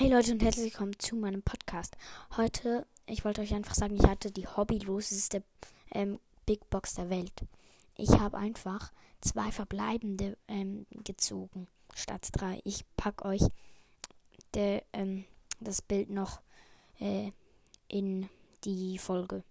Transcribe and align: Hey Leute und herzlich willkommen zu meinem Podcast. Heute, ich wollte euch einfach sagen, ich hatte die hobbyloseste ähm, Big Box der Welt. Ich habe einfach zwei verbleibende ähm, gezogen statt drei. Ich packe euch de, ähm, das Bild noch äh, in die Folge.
Hey 0.00 0.08
Leute 0.08 0.30
und 0.30 0.44
herzlich 0.44 0.66
willkommen 0.66 0.96
zu 1.00 1.16
meinem 1.16 1.42
Podcast. 1.42 1.96
Heute, 2.36 2.86
ich 3.06 3.24
wollte 3.24 3.40
euch 3.40 3.52
einfach 3.52 3.74
sagen, 3.74 3.96
ich 3.96 4.06
hatte 4.06 4.30
die 4.30 4.46
hobbyloseste 4.46 5.42
ähm, 5.92 6.20
Big 6.46 6.70
Box 6.70 6.94
der 6.94 7.10
Welt. 7.10 7.32
Ich 7.96 8.10
habe 8.10 8.36
einfach 8.36 8.92
zwei 9.20 9.50
verbleibende 9.50 10.38
ähm, 10.46 10.86
gezogen 11.02 11.66
statt 11.96 12.28
drei. 12.30 12.60
Ich 12.62 12.84
packe 12.96 13.24
euch 13.24 13.42
de, 14.54 14.82
ähm, 14.92 15.24
das 15.58 15.82
Bild 15.82 16.10
noch 16.10 16.42
äh, 17.00 17.32
in 17.88 18.28
die 18.62 18.98
Folge. 18.98 19.42